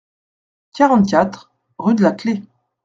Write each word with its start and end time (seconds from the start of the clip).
quarante-quatre, 0.73 1.53
rue 1.77 1.93
de 1.93 2.01
la 2.01 2.11
Clef. 2.11 2.39